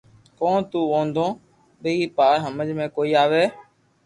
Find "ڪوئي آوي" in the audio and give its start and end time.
2.95-3.43